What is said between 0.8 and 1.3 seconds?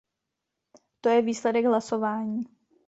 To je